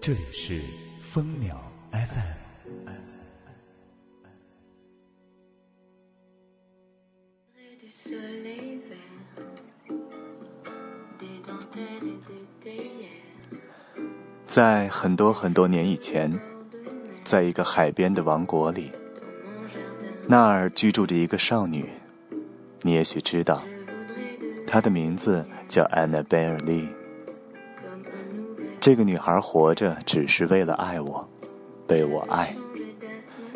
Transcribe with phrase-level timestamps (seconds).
[0.00, 0.60] 这里是
[1.00, 1.60] 蜂鸟
[1.92, 2.38] FM。
[14.46, 16.32] 在很多很多年以前，
[17.24, 18.90] 在一个海边的王国里，
[20.26, 21.90] 那儿居住着一个少女。
[22.82, 23.62] 你也许知道，
[24.66, 26.88] 她的名字叫安娜贝尔利。
[28.80, 31.28] 这个女孩活着只是为了爱我，
[31.86, 32.54] 被我爱。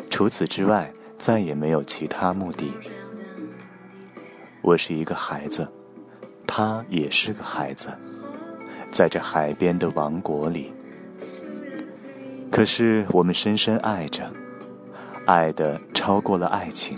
[0.09, 2.71] 除此之外，再也没有其他目的。
[4.61, 5.67] 我是一个孩子，
[6.45, 7.89] 她也是个孩子，
[8.91, 10.71] 在这海边的王国里。
[12.51, 14.29] 可是我们深深爱着，
[15.25, 16.95] 爱的超过了爱情。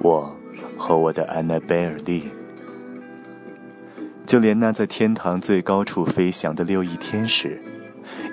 [0.00, 0.36] 我
[0.76, 2.28] 和我的安娜贝尔利，
[4.26, 7.62] 就连那在天堂最高处飞翔的六翼天使，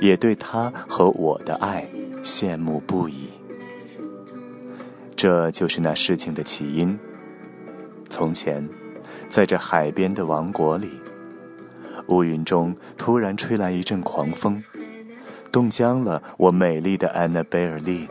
[0.02, 1.88] 也对他和我的爱
[2.24, 3.30] 羡慕不已。
[5.16, 6.98] 这就是那事情的起因。
[8.10, 8.68] 从前，
[9.30, 10.90] 在这海边的王国里，
[12.08, 14.62] 乌云中突然吹来一阵狂风。
[15.52, 18.10] 冻僵了我美丽的安娜贝尔利，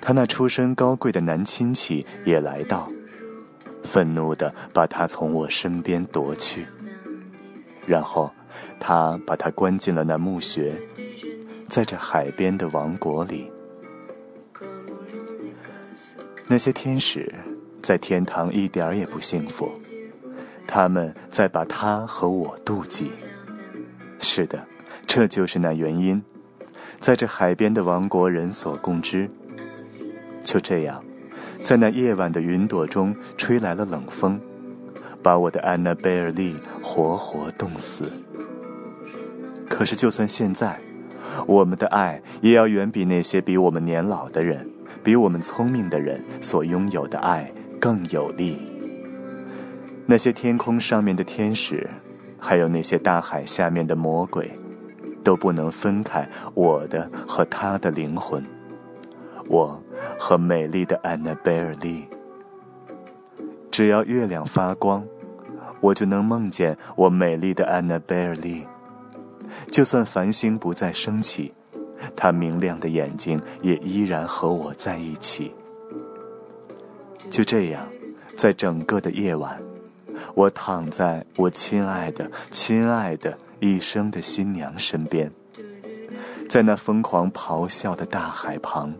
[0.00, 2.88] 他那出身高贵的男亲戚也来到，
[3.92, 6.66] 愤怒地把他从我身边夺去，
[7.84, 8.32] 然后
[8.80, 10.74] 他把他关进了那墓穴，
[11.68, 13.52] 在这海边的王国里。
[16.46, 17.34] 那些天使
[17.82, 19.70] 在天堂一点儿也不幸福，
[20.66, 23.12] 他们在把他和我妒忌。
[24.20, 24.66] 是的。
[25.06, 26.22] 这就是那原因，
[26.98, 29.28] 在这海边的王国人所共知。
[30.42, 31.04] 就这样，
[31.62, 34.40] 在那夜晚的云朵中吹来了冷风，
[35.22, 38.10] 把我的安娜贝尔利活活冻死。
[39.68, 40.78] 可是，就算现在，
[41.46, 44.68] 我们的爱也要远比那些比我们年老的人、
[45.02, 47.50] 比我们聪明的人所拥有的爱
[47.80, 48.58] 更有力。
[50.04, 51.88] 那些天空上面的天使，
[52.38, 54.50] 还有那些大海下面的魔鬼。
[55.24, 58.44] 都不能分开我的和他的灵魂，
[59.46, 59.80] 我
[60.22, 62.06] 和美丽的安娜贝尔利。
[63.72, 65.04] 只要月亮发光，
[65.80, 68.64] 我就能梦见我美丽的安娜贝尔利。
[69.72, 71.52] 就算繁星不再升起，
[72.14, 75.52] 她明亮的眼睛也依然和我在一起。
[77.28, 77.84] 就这样，
[78.36, 79.60] 在整个的夜晚，
[80.34, 83.36] 我躺在我亲爱的、亲爱的。
[83.58, 85.30] 一生的新娘身边，
[86.48, 88.92] 在那疯狂咆哮的大海旁，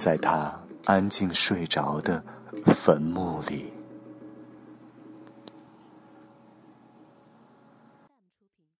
[0.00, 0.50] 在他
[0.86, 2.24] 安静睡着的
[2.64, 3.70] 坟墓里。